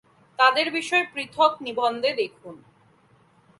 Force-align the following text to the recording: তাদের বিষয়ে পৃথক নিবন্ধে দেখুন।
তাদের 0.39 0.67
বিষয়ে 0.71 1.05
পৃথক 1.13 1.51
নিবন্ধে 1.61 2.09
দেখুন। 2.13 2.55